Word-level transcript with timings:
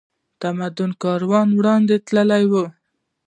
تمدن 0.41 0.91
کاروان 1.03 1.47
وړاندې 1.57 1.95
تللی 2.05 2.43
و 2.51 2.53